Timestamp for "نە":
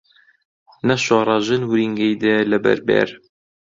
0.87-0.95